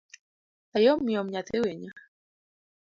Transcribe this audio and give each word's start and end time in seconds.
Ayomyom 0.75 1.27
nyathi 1.29 1.55
winyo 1.63 1.91